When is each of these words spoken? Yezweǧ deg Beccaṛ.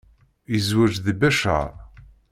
Yezweǧ 0.51 0.93
deg 1.05 1.17
Beccaṛ. 1.21 1.71